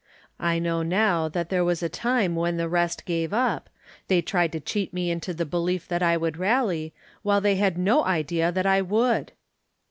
[0.39, 3.69] I know now that there was a time when the rest gave up
[4.07, 7.77] they tried to cheat me into the belief that I would rally, while they had
[7.77, 9.33] no idea that I would